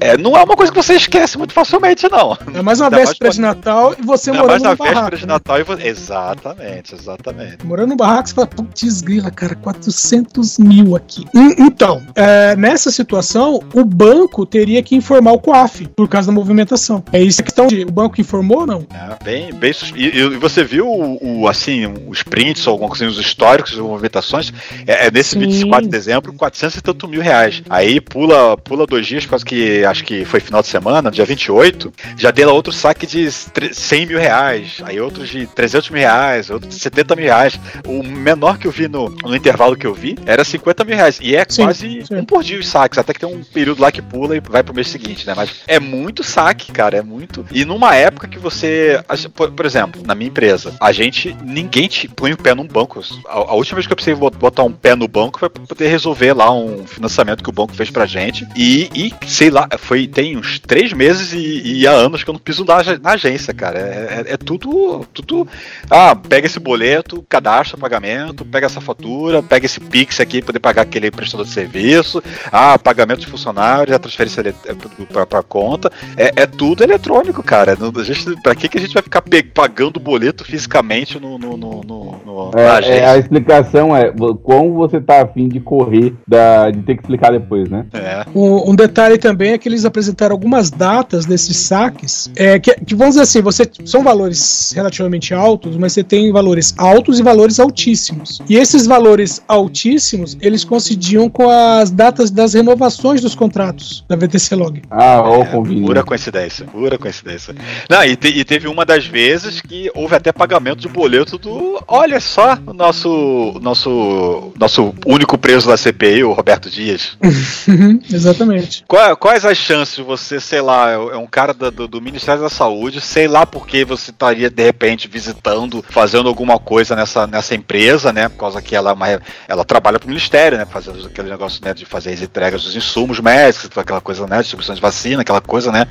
[0.00, 2.36] é, não é uma coisa que você esquece muito facilmente, não.
[2.54, 5.16] É mais uma véspera de Natal e você Ainda mais morando na no véspera barraco.
[5.18, 5.26] de?
[5.26, 5.86] Natal e você...
[5.88, 7.66] Exatamente, exatamente.
[7.66, 11.26] Morando no barraco, você fala, putz, grila, cara, 400 mil aqui.
[11.34, 16.32] Hum, Então, é, nessa situação, o banco teria que informar o COAF por causa da
[16.32, 17.04] movimentação.
[17.12, 18.86] É isso a questão de o banco informou ou não?
[18.94, 23.04] É, bem, bem e, e você viu o, o, assim, os prints ou alguma coisa
[23.06, 24.52] assim, os históricos das movimentações?
[24.86, 25.40] É, é nesse Sim.
[25.40, 27.62] 24 de dezembro, 400 e tanto mil reais.
[27.68, 31.92] Aí pula, pula dois dias, causa que acho que foi final de semana, dia 28,
[32.16, 36.50] já deu outro saque de tre- 100 mil reais, aí outros de 300 mil reais,
[36.50, 37.58] outros de 70 mil reais.
[37.86, 41.18] O menor que eu vi no, no intervalo que eu vi era 50 mil reais.
[41.20, 42.14] E é Sim, quase sim.
[42.16, 44.62] um por dia os saques, até que tem um período lá que pula e vai
[44.62, 45.34] pro mês seguinte, né?
[45.36, 47.44] Mas é muito saque, cara, é muito.
[47.50, 49.02] E numa época que você.
[49.34, 51.36] Por, por exemplo, na minha empresa, a gente.
[51.44, 53.00] Ninguém te põe o pé num banco.
[53.26, 55.62] A, a última vez que eu precisei bot- botar um pé no banco foi pra
[55.66, 58.46] poder resolver lá um financiamento que o banco fez pra gente.
[58.54, 62.34] E, e sei lá, foi tem uns três meses e, e há anos que eu
[62.34, 63.78] não piso na, na agência, cara.
[63.78, 65.06] É, é- é tudo.
[65.14, 65.48] tudo.
[65.88, 70.46] Ah, pega esse boleto, cadastra o pagamento, pega essa fatura, pega esse Pix aqui pra
[70.48, 72.22] poder pagar aquele prestador de serviço.
[72.52, 74.74] Ah, pagamento de funcionários, a transferência é
[75.10, 75.90] pra, pra, conta.
[76.16, 77.72] É, é tudo eletrônico, cara.
[77.96, 79.22] A gente, pra que, que a gente vai ficar
[79.54, 84.74] pagando boleto fisicamente no, no, no, no- no É, na é, a explicação é como
[84.74, 87.86] você tá afim de correr, da, de ter que explicar depois, né?
[87.92, 88.24] É.
[88.34, 92.94] Um, um detalhe também é que eles apresentaram algumas datas desses saques, é, que, que
[92.94, 97.58] vamos dizer assim, você são valores relativamente altos, mas você tem valores altos e valores
[97.60, 98.40] altíssimos.
[98.48, 104.54] E esses valores altíssimos, eles coincidiam com as datas das renovações dos contratos da VTC
[104.54, 104.82] Log.
[104.90, 105.44] Ah, ó, É,
[105.80, 107.54] Pura coincidência, pura coincidência.
[107.88, 111.82] Não, e, te- e teve uma das vezes que houve até pagamento de boleto do.
[112.00, 117.18] Olha só, o nosso, nosso, nosso único preso da CPI, o Roberto Dias.
[118.10, 118.84] Exatamente.
[118.88, 122.48] Qua- Quais as chances de você, sei lá, é um cara do, do Ministério da
[122.48, 127.54] Saúde, sei lá por que você estaria de repente visitando, fazendo alguma coisa nessa, nessa
[127.54, 128.30] empresa, né?
[128.30, 130.64] Por causa que ela, é uma- ela trabalha pro Ministério, né?
[130.64, 134.38] Fazendo aquele negócio né, de fazer as entregas dos insumos médicos, aquela coisa, né?
[134.40, 135.86] Distribuição de vacina, aquela coisa, né?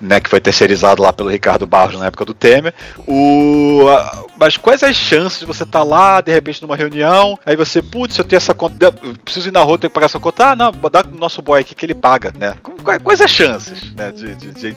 [0.00, 2.74] né que foi terceirizado lá pelo Ricardo Barros na época do Temer.
[3.06, 7.56] O, a- mas quais as chances de você estar lá, de repente, numa reunião, aí
[7.56, 8.92] você, putz, eu tenho essa conta,
[9.24, 10.50] preciso ir na rua, tenho que pagar essa conta.
[10.50, 12.54] Ah, não, dá pro nosso boy aqui que ele paga, né?
[12.84, 14.76] Quais, as chances, né, de, de,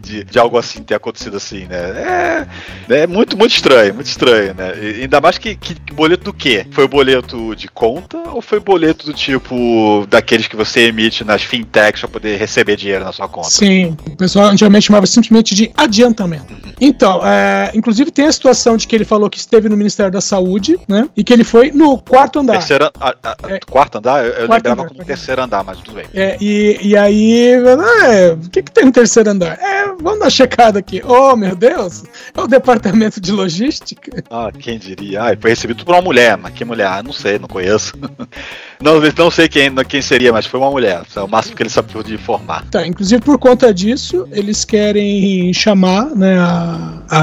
[0.00, 2.46] de, de, algo assim ter acontecido assim, né?
[2.88, 4.72] É, é muito, muito estranho, muito estranho, né?
[4.80, 6.66] E ainda mais que, que, que boleto do quê?
[6.70, 12.00] Foi boleto de conta ou foi boleto do tipo daqueles que você emite nas fintechs
[12.00, 13.50] pra poder receber dinheiro na sua conta?
[13.50, 16.54] Sim, o pessoal antigamente chamava simplesmente de adiantamento.
[16.80, 20.20] Então, é, inclusive tem a situação de que ele falou que esteve no Ministério da
[20.20, 21.08] Saúde, né?
[21.16, 22.54] E que ele foi no quarto andar.
[22.54, 23.36] Terceiro, a- a-
[23.70, 24.24] quarto andar?
[24.24, 26.06] Eu, eu lembrava andar, como terceiro andar, mas tudo bem.
[26.14, 29.58] É, e, e aí, é, o que, que tem no terceiro andar?
[29.60, 31.02] É, vamos dar uma checada aqui.
[31.04, 34.22] Oh, meu Deus, é o departamento de logística.
[34.30, 35.22] Ah, quem diria?
[35.22, 36.86] Ah, foi recebido por uma mulher, mas que mulher?
[36.86, 37.94] Ah, não sei, não conheço.
[38.80, 41.02] não, não sei quem, quem seria, mas foi uma mulher.
[41.14, 42.64] É o máximo que ele sabe de informar.
[42.70, 47.18] Tá, inclusive por conta disso, eles querem chamar né, a, a,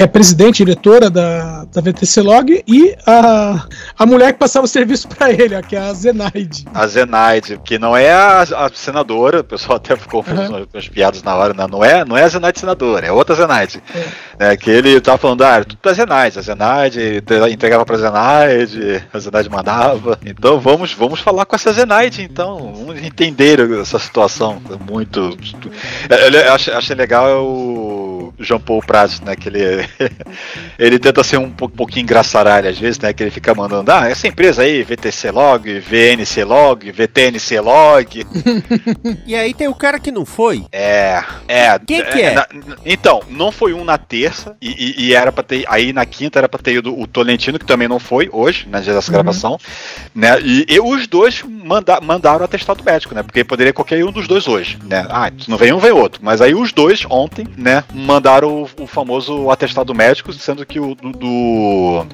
[0.00, 3.66] a, a presidente, diretora da, da VTC Log e a,
[3.98, 6.64] a mulher que passava o serviço pra ele, ó, que é a Zenaide.
[6.72, 10.66] A Zenaide, que não é a, a senadora, o pessoal até ficou Uhum.
[10.66, 13.34] com as piadas na hora, não, não é, não é a Zenaide senadora, é outra
[13.34, 13.82] Zenaide.
[14.38, 14.56] É.
[14.56, 19.18] que ele tava falando, ah, tudo da Zenaide, a Zenaide entre- entregava pra Zenaide, a
[19.18, 20.18] Zenaide mandava.
[20.40, 24.58] Então vamos, vamos falar com essa Zenaide, então, vamos entender essa situação.
[24.90, 25.36] Muito.
[26.08, 28.09] é, Ele, eu achei, achei legal é o
[28.40, 29.36] Jean Paul Prats, né?
[29.36, 29.88] Que ele,
[30.78, 33.12] ele tenta ser um pouco- pouquinho engraçaralho às vezes, né?
[33.12, 38.26] Que ele fica mandando, ah, essa empresa aí, VTC Log, VNC Log, VTNC Log.
[39.26, 40.64] E aí tem o cara que não foi.
[40.72, 41.78] É, é.
[41.78, 42.34] Quem que é?
[42.34, 42.46] na-
[42.84, 45.64] então, não foi um na terça e, e- e era pra ter.
[45.68, 48.80] Aí na quinta era pra ter ido o Tolentino, que também não foi hoje, na
[48.80, 49.58] dia dessa gravação.
[50.14, 50.40] Né?
[50.42, 53.22] E, e os dois manda, mandaram o atestado médico, né?
[53.22, 55.06] Porque poderia qualquer um dos dois hoje, né?
[55.10, 56.20] Ah, se não vem um, vem outro.
[56.22, 60.94] Mas aí os dois ontem, né, mandaram o, o famoso atestado médico, sendo que o
[60.94, 61.12] do.
[61.12, 62.06] do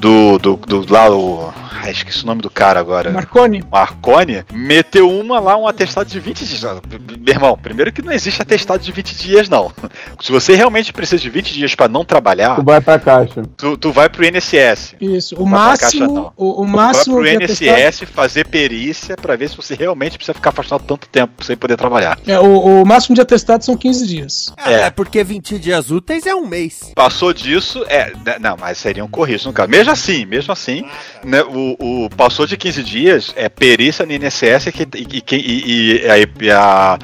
[0.00, 1.52] do, do, do lá, o.
[1.82, 3.10] Ai, esqueci o nome do cara agora.
[3.10, 3.62] Marconi?
[3.70, 6.62] Marconi meteu uma lá, um atestado de 20 dias.
[6.62, 9.72] Meu irmão, primeiro que não existe atestado de 20 dias, não.
[10.20, 13.42] Se você realmente precisa de 20 dias pra não trabalhar, Tu vai pra caixa.
[13.56, 14.94] tu, tu vai pro INSS.
[15.00, 16.32] Isso, o vai caixa, máximo, não.
[16.36, 19.74] o, o Tu máximo vai de pro atestado- INSS fazer perícia pra ver se você
[19.74, 22.18] realmente precisa ficar afastado tanto tempo sem poder trabalhar.
[22.26, 24.52] É, o, o máximo de atestado são 15 dias.
[24.66, 26.92] É, é porque 20 dias úteis é um mês.
[26.94, 28.12] Passou disso, é.
[28.24, 29.68] né, Não, mas seriam corridos no caso.
[29.70, 30.84] Mesmo assim, mesmo assim,
[31.24, 36.02] né, o, o- passou de 15 dias, é perícia no INSS que, e, e, e-
[36.04, 36.98] e aí a,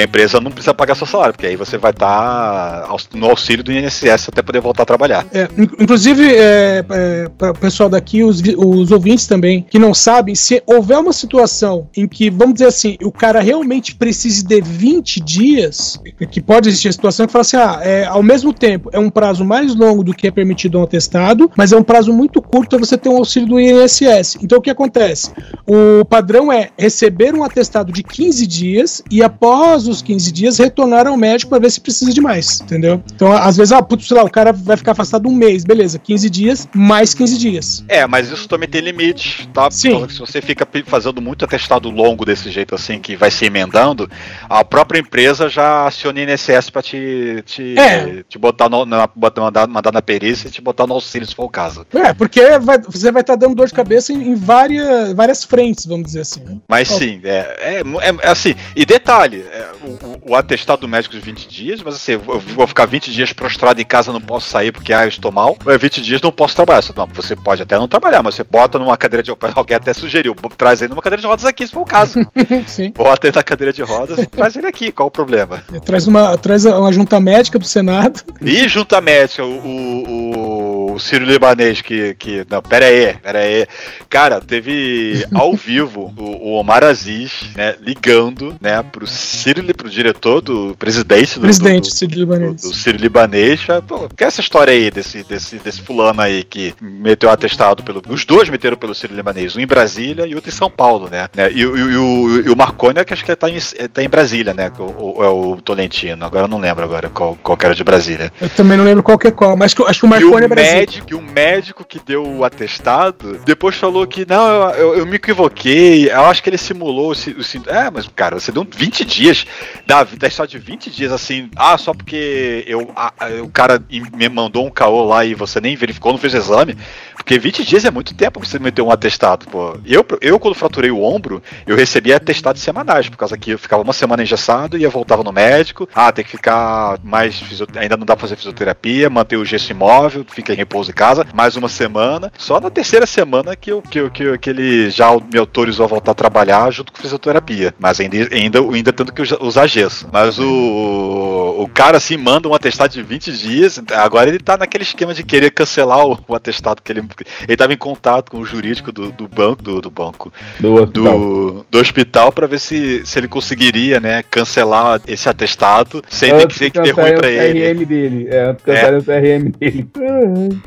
[0.00, 3.72] a empresa não precisa pagar seu salário, porque aí você vai estar no auxílio do
[3.72, 5.26] INSS até poder voltar a trabalhar.
[5.32, 9.92] É, in- inclusive, é, é, para o pessoal daqui, os, os ouvintes também, que não
[9.94, 14.60] sabem, se houver uma situação em que, vamos dizer assim, o cara realmente precise de
[14.60, 16.00] 20 dias,
[16.30, 19.10] que pode existir a situação que fala assim, ah, é, ao mesmo tempo, é um
[19.10, 22.70] prazo mais longo do que é permitido um atestado, mas é um prazo muito curto
[22.76, 24.38] para você ter um auxílio do INSS.
[24.42, 25.30] Então, o que acontece?
[25.66, 31.06] O padrão é receber um atestado de 15 dias e, após os 15 dias, retornar
[31.06, 33.02] ao médico para ver se precisa de mais, entendeu?
[33.14, 35.98] Então, às vezes, ah, putz, sei lá, o cara vai ficar afastado um mês, beleza,
[35.98, 37.84] 15 dias, mais 15 dias.
[37.88, 39.70] É, mas isso também tem limite, tá?
[39.70, 40.08] Sim.
[40.08, 44.08] Se você fica fazendo muito atestado longo desse jeito assim, que vai se emendando,
[44.48, 48.22] a própria empresa já aciona o INSS pra te, te, É.
[48.28, 51.44] te botar, no, na, mandar, mandar na perícia e te botar no auxílio se for
[51.44, 51.86] o caso.
[51.94, 55.86] É, porque vai- você vai estar dando dor de cabeça em, em várias, várias frentes,
[55.86, 56.60] vamos dizer assim.
[56.68, 58.54] Mas Ó, sim, é, é, é- é assim.
[58.76, 62.86] E detalhe, é, o, o- atestado médico de 20 dias, mas assim, eu vou- ficar
[62.86, 65.56] 20 dias prostrado em casa, não posso sair porque ah, eu estou mal.
[65.66, 66.82] É 20 dias não posso trabalhar.
[66.96, 69.52] Não, você pode até não trabalhar, mas você bota numa cadeira de rodas.
[69.56, 72.20] Alguém até sugeriu, traz ele numa cadeira de rodas aqui, se for o caso.
[72.66, 72.90] Sim.
[72.92, 75.62] Bota ele na cadeira de rodas e traz ele aqui, qual o problema?
[75.84, 78.20] Traz uma, traz uma junta médica pro Senado.
[78.40, 82.44] E junta médica, o, o, o, o Ciro Libanês que, que.
[82.50, 83.66] Não, pera aí, pera aí.
[84.08, 90.40] Cara, teve ao vivo o, o Omar Aziz, né, ligando, né, pro Ciro, pro diretor
[90.40, 92.62] do presidente do, Presidente, do, do, Ciro Libanês.
[92.62, 93.62] do Ciro Libanês.
[93.62, 97.82] fala, Pô, que é essa história aí desse, desse, desse fulano aí que meteu atestado
[97.82, 98.02] pelo.
[98.08, 101.28] Os dois meteram pelo Ciro Libanês, um em Brasília e outro em São Paulo, né?
[101.36, 104.02] né, E, o- e o, e o Marconi, que acho que ele tá em, tá
[104.02, 104.72] em Brasília, né?
[104.78, 106.24] o- o- É o Tolentino.
[106.24, 108.32] Agora eu não lembro agora qual, qual que era de Brasília.
[108.40, 110.46] Eu também não lembro qual que é qual, mas acho que o E Marconi é
[110.46, 110.72] o, Brasil.
[110.74, 115.06] médico, e o médico que deu o atestado depois falou que não, eu, eu- eu
[115.06, 118.66] me equivoquei, eu acho que ele simulou o, o sim- É, mas cara, você deu
[118.70, 119.41] 20 dias,
[119.86, 123.82] da, história de 20 dias assim, ah, só porque eu, a- o cara
[124.14, 126.76] me mandou um caô lá e você nem verificou, não fez exame.
[127.16, 129.76] Porque 20 dias é muito tempo pra você meter um atestado, pô.
[129.86, 133.82] Eu, eu quando fraturei o ombro, eu recebia atestados semanais, por causa que eu ficava
[133.82, 137.40] uma semana engessado, ia voltava no médico, ah, tem que ficar mais,
[137.76, 141.24] ainda não dá pra fazer fisioterapia, manter o gesso imóvel, fica em repouso em casa,
[141.32, 142.32] mais uma semana.
[142.36, 145.84] Só na terceira semana que, eu, que, eu- que, eu- que ele já me autorizou
[145.84, 147.72] a voltar a trabalhar junto com fisioterapia.
[147.78, 150.08] Mas ainda, ainda, ainda tendo que usa- usar gesso.
[150.12, 154.84] Mas o, o cara assim manda um atestado de 20 dias, agora ele tá naquele
[154.84, 157.02] esquema de querer cancelar o, o atestado que ele.
[157.46, 161.18] Ele tava em contato com o jurídico do, do banco, do, do banco, Do hospital.
[161.18, 166.46] do, do hospital para ver se, se ele conseguiria, né, cancelar esse atestado sem ter
[166.48, 167.74] que, ser que dê ruim pra o ele.
[167.74, 168.28] CRM dele.
[168.30, 169.88] É, cancelar o CRM dele.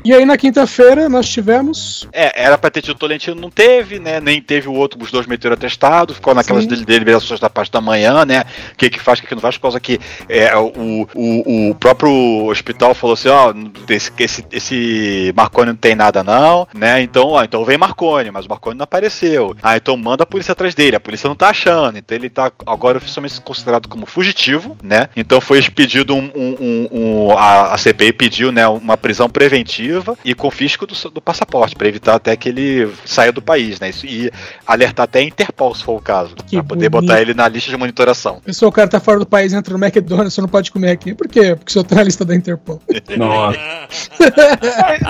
[0.04, 2.08] E aí na quinta-feira nós tivemos.
[2.12, 4.20] É, era pra ter tido o Tolentino, não teve, né?
[4.20, 6.68] Nem teve o outro, os dois meteram atestado, ficou naquelas Sim.
[6.70, 8.44] dele- deliberações da parte da manhã, né?
[8.72, 11.70] O que que faz, o que que não faz, por causa que é, o, o,
[11.70, 12.10] o próprio
[12.46, 13.52] hospital falou assim, ó,
[13.88, 17.00] esse, esse, esse Marconi não tem nada não, né?
[17.02, 19.56] Então, ó, então vem Marconi, mas o Marconi não apareceu.
[19.62, 22.50] Ah, então manda a polícia atrás dele, a polícia não tá achando, então ele tá
[22.66, 25.08] agora oficialmente considerado como fugitivo, né?
[25.16, 30.16] Então foi expedido um, um, um- um- a, a CPI pediu, né, uma prisão preventiva
[30.24, 33.90] e confisco do, do passaporte, para evitar até que ele saia do país, né?
[33.90, 34.30] Isso, e
[34.66, 36.90] alertar até a Interpol, se for o caso, pra poder bonito.
[37.08, 38.40] botar ele na lista de monitoração.
[38.46, 41.12] Pessoal, o cara tá fora do país, entra no McDonald's, você não pode comer aqui.
[41.14, 41.56] Por quê?
[41.56, 42.80] Porque você tá na lista da Interpol.
[43.18, 43.58] Nossa.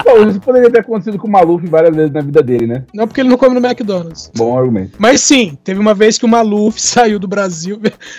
[0.02, 2.84] Pô, isso poderia ter acontecido com o Maluf várias vezes na vida dele, né?
[2.94, 4.30] Não porque ele não come no McDonald's.
[4.34, 4.92] Bom argumento.
[4.98, 7.78] Mas sim, teve uma vez que o Maluf saiu do Brasil.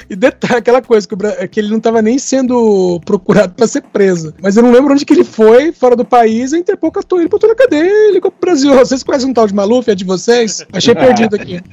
[0.09, 3.65] E detalhe, aquela coisa, que, o Bra- que ele não tava nem sendo procurado pra
[3.67, 4.33] ser preso.
[4.41, 7.27] Mas eu não lembro onde que ele foi, fora do país, a Interpol catou ele,
[7.29, 8.71] botou na cadeia e ligou pro Brasil.
[8.75, 9.89] Vocês conhecem um tal de Maluf?
[9.89, 10.63] É de vocês?
[10.71, 11.59] Achei perdido aqui.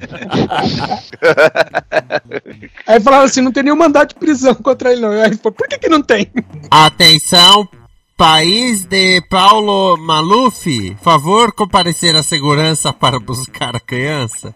[2.86, 5.10] Aí falaram assim: não tem nenhum mandato de prisão contra ele, não.
[5.10, 6.30] Aí ele falou, por que, que não tem?
[6.70, 7.68] Atenção,
[8.16, 14.54] país de Paulo Maluf, favor comparecer à segurança para buscar a criança.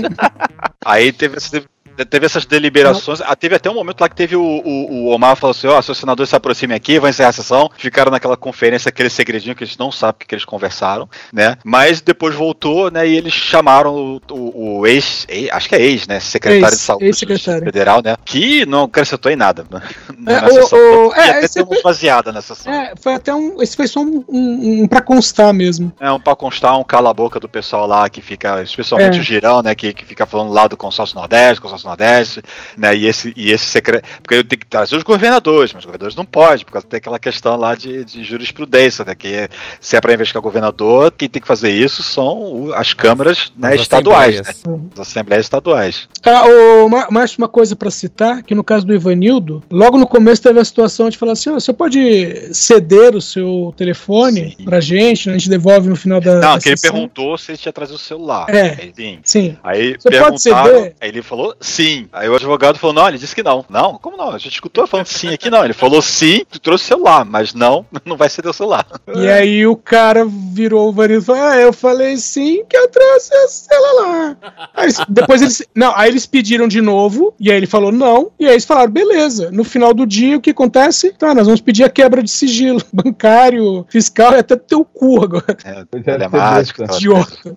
[0.84, 1.64] Aí teve essa-
[2.04, 5.36] Teve essas deliberações, ah, teve até um momento lá que teve o, o, o Omar
[5.36, 8.88] falou assim, ó, seus senadores se aproximem aqui, vão encerrar a sessão, ficaram naquela conferência,
[8.88, 12.90] aquele segredinho que eles não sabem o que, que eles conversaram, né, mas depois voltou,
[12.90, 16.66] né, e eles chamaram o, o- o ex, ex- acho que é ex, né, secretário
[16.66, 17.64] Ex- de saúde ex-secretário.
[17.64, 19.80] federal, né, que não acrescentou em nada, né,
[20.26, 22.72] É, o- o- é, até ter uma baseada nessa sessão.
[22.72, 23.62] É, foi até um.
[23.62, 25.92] Esse foi só um, um, um pra constar mesmo.
[26.00, 29.20] É um pra constar um cala-boca do pessoal lá que fica, especialmente É.
[29.20, 29.74] o girão, né?
[29.74, 32.42] Que, que fica falando lá do consórcio Nordeste, consórcio Nordeste,
[32.76, 32.94] né?
[32.94, 34.04] E esse, e esse secreto.
[34.22, 37.18] Porque eu tenho que trazer os governadores, mas os governadores não podem, porque tem aquela
[37.18, 39.14] questão lá de, de jurisprudência, né?
[39.14, 39.48] Que
[39.80, 43.74] se é pra investigar governador, quem tem que fazer isso são o- as câmaras né,
[43.74, 44.64] As estaduais, assembleias.
[44.84, 44.90] né?
[44.94, 46.08] As assembleias estaduais.
[46.24, 50.06] Ah, o, Ma- Márcio, uma coisa pra citar, que no caso do Ivanildo, logo no
[50.06, 54.80] começo teve a situação de falar assim, ó, você pode ceder o seu telefone pra
[54.80, 57.72] gente, a gente devolve no final da, Não, da que ele perguntou se ele tinha
[57.72, 58.46] trazido o celular.
[58.48, 58.70] É.
[58.80, 59.18] Aí, sim.
[59.22, 59.56] Sim.
[59.62, 60.94] Aí Você pode perguntaram, ceder?
[61.00, 62.08] aí ele falou sim.
[62.12, 63.64] Aí o advogado falou, não, ele disse que não.
[63.68, 64.30] Não, como não?
[64.30, 65.64] A gente escutou falando sim aqui, não.
[65.64, 68.86] Ele falou sim, tu trouxe o celular, mas não, não vai ceder o celular.
[69.14, 72.88] E aí o cara virou o Vanildo e falou: Ah, eu falei sim que eu
[72.88, 74.36] trouxe o celular.
[74.74, 75.62] Aí eles- depois eles.
[75.74, 78.90] Não, aí eles pediram de novo, e aí ele falou não, e aí eles falaram:
[78.90, 79.50] beleza.
[79.50, 81.12] No final do dia, o que acontece?
[81.12, 85.56] Tá, nós vamos pedir a quebra de sigilo bancário, fiscal e até teu cu agora.
[85.64, 86.82] É, é, telemático.
[86.82, 87.56] aquela Idiota.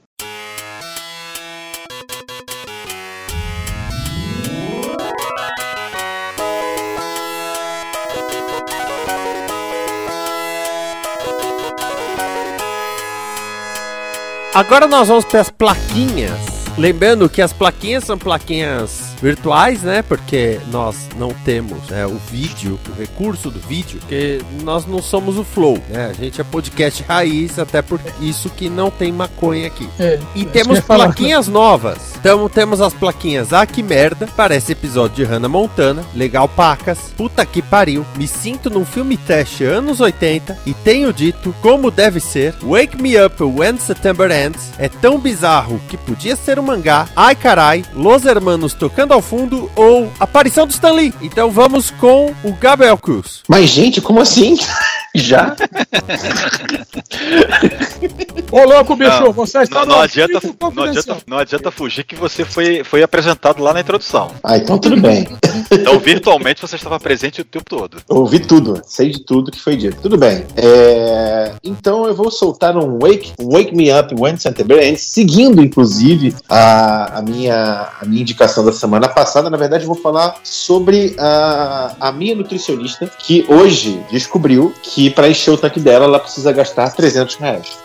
[14.59, 16.37] Agora nós vamos para as plaquinhas.
[16.77, 20.01] Lembrando que as plaquinhas são plaquinhas virtuais, né?
[20.01, 25.37] Porque nós não temos né, o vídeo, o recurso do vídeo, porque nós não somos
[25.37, 26.07] o Flow, né?
[26.09, 29.87] A gente é podcast raiz, até por isso que não tem maconha aqui.
[29.99, 31.97] É, E temos plaquinhas novas.
[32.19, 33.53] Então temos as plaquinhas.
[33.53, 38.69] Ah, que merda, parece episódio de Hannah Montana, legal pacas, puta que pariu, me sinto
[38.69, 43.77] num filme trash anos 80 e tenho dito, como deve ser, Wake Me Up When
[43.77, 44.71] September Ends.
[44.77, 49.69] É tão bizarro que podia ser um mangá, ai carai, Los Hermanos tocando ao fundo
[49.75, 51.13] ou aparição do Stan Lee.
[51.21, 53.41] Então vamos com o Gabriel Cruz.
[53.47, 54.57] Mas gente, como assim?
[55.15, 55.55] Já?
[58.51, 60.39] Ô louco, bicho, Não, você está Não, não adianta,
[60.73, 64.31] não, adianta, não adianta fugir que você foi, foi apresentado lá na introdução.
[64.43, 65.27] Ah, então tudo bem.
[65.71, 67.97] Então, virtualmente, você estava presente o tempo todo.
[68.09, 69.97] Eu ouvi tudo, sei de tudo que foi dito.
[70.01, 70.45] Tudo bem.
[70.55, 74.35] É, Então eu vou soltar um Wake, Wake Me Up When
[74.83, 79.49] Ends, seguindo, inclusive, a, a, minha, a minha indicação da semana passada.
[79.49, 85.29] Na verdade, eu vou falar sobre a, a minha nutricionista, que hoje descobriu que para
[85.29, 87.77] encher o tanque dela, ela precisa gastar 300 reais.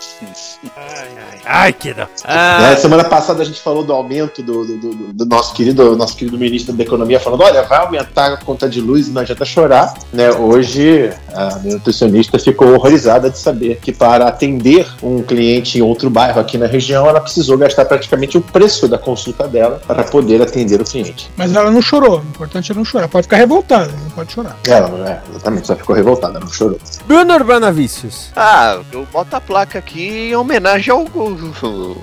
[0.75, 1.34] Ai,
[1.79, 2.07] que não.
[2.27, 6.15] Né, semana passada a gente falou do aumento do, do, do- do nosso querido nosso
[6.15, 9.45] querido ministro da Economia falando, olha, vai aumentar a conta de luz e não adianta
[9.45, 9.93] chorar.
[10.11, 15.81] Né, hoje a minha nutricionista ficou horrorizada de saber que para atender um cliente em
[15.81, 20.03] outro bairro aqui na região, ela precisou gastar praticamente o preço da consulta dela para
[20.03, 21.29] poder atender o cliente.
[21.37, 22.19] Mas ela não chorou.
[22.19, 23.07] O importante é não chorar.
[23.07, 24.57] Pode ficar revoltada, não pode chorar.
[24.65, 26.77] Ela, não é, exatamente, só ficou revoltada, não chorou.
[27.05, 28.31] Bruno Urbanavícios.
[28.35, 31.05] Ah, eu boto a placa aqui em homenagem ao.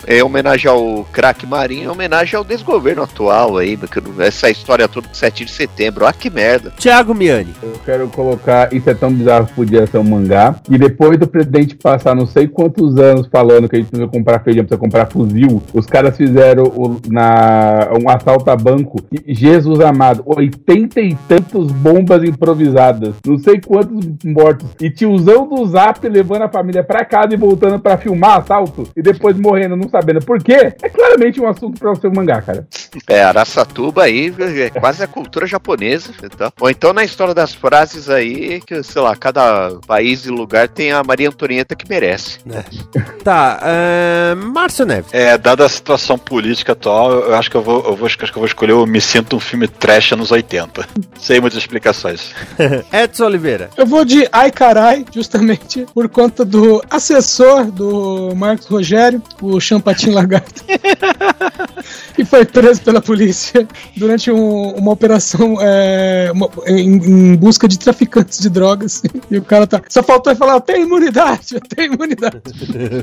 [0.06, 5.08] Em homenagem ao craque Marinho, em homenagem ao desgoverno atual aí, porque essa história toda
[5.08, 6.06] do 7 de setembro.
[6.06, 6.70] Ah, que merda.
[6.78, 7.52] Thiago Miani.
[7.62, 10.56] Eu quero colocar Isso é tão bizarro que podia ser um mangá.
[10.70, 14.40] E depois do presidente passar não sei quantos anos falando que a gente precisa comprar
[14.42, 18.98] feijão, precisa comprar fuzil, os caras fizeram o- na, um assalto a banco.
[19.26, 23.14] E, Jesus amado, oitenta e tantos bombas improvisadas.
[23.26, 24.68] Não sei quantos mortos.
[24.80, 28.88] E tiozão do zap levando a família pra casa e voltando pra filmar assalto.
[28.96, 30.74] E depois morrendo, não sabendo por quê.
[30.82, 32.66] É claramente um assunto pra ser um mangá, cara.
[33.06, 36.10] É, Araçatuba aí é quase a cultura japonesa.
[36.22, 36.52] Então.
[36.60, 40.92] Ou então na história das frases aí, que, sei lá, cada país e lugar tem
[40.92, 42.38] a Maria Antonieta que merece.
[43.24, 45.12] Tá, é, Márcio Neves.
[45.12, 48.24] É, dada a situação política atual, eu acho que eu vou, eu vou, acho que
[48.24, 50.86] eu vou escolher o Me Sinto um filme trash anos 80.
[51.18, 52.32] Sem muitas explicações.
[52.92, 53.70] Edson Oliveira.
[53.76, 60.14] Eu vou de Ai Carai, justamente por conta do assessor do Marcos Rogério, o Champatinho
[60.14, 60.64] Lagarto,
[62.14, 63.66] que foi preso pela polícia
[63.96, 66.96] durante um- uma operação é, uma- em,
[67.32, 69.02] em busca de traficantes de drogas.
[69.30, 69.80] E o cara tá.
[69.88, 72.40] Só faltou ele falar: eu tenho imunidade, eu tenho imunidade.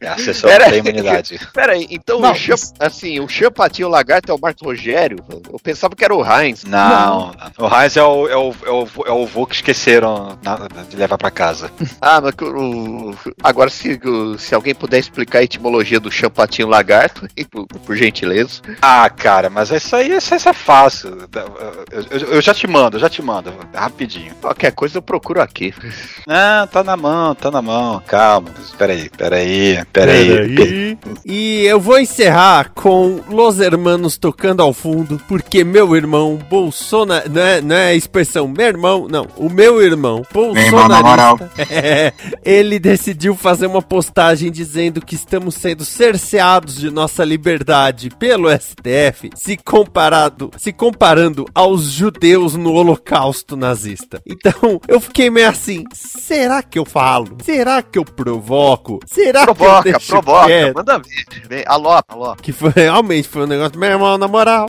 [0.00, 1.38] É, a sessão Pera tem imunidade.
[1.54, 5.18] Pera aí, então Não, o Cham- assim, o Champatinho Lagarto é o Marcos Rogério?
[5.30, 6.64] Eu pensava que era o Heinz.
[6.64, 10.68] Não, o Heinz é o, é o, é o, é o vô que esqueceram na-
[10.88, 11.70] de levar pra casa.
[12.00, 17.28] Ah, mas o- agora se, o- se alguém puder explicar a etimologia do Champatinho Lagarto,
[17.50, 18.60] por, por gentileza.
[18.80, 21.16] Ah, cara, mas isso aí isso, isso é fácil.
[21.90, 24.34] Eu, eu- eu já te mando, eu já te mando, rapidinho.
[24.40, 25.72] Qualquer coisa eu procuro aqui.
[26.28, 28.48] Ah, tá na mão, tá na mão, calma.
[28.78, 30.98] Peraí, peraí, peraí.
[31.24, 37.28] E eu vou encerrar com Los Hermanos tocando ao fundo, porque meu irmão Bolsonaro.
[37.30, 39.26] Não é, não é a expressão meu irmão, não.
[39.36, 40.24] O meu irmão
[41.70, 42.12] é,
[42.44, 49.01] ele decidiu fazer uma postagem dizendo que estamos sendo cerceados de nossa liberdade pelo STF,
[49.34, 54.22] se comparado, se comparando aos judeus no Holocausto nazista.
[54.26, 57.38] Então, eu fiquei meio assim, será que eu falo?
[57.42, 58.98] Será que eu provoco?
[59.06, 60.74] Será que eu Provoca, deixo provoca, quieto?
[60.76, 61.48] manda ver.
[61.48, 62.36] Vem, alô, alô.
[62.36, 64.68] Que foi realmente foi um negócio, meu irmão, na moral.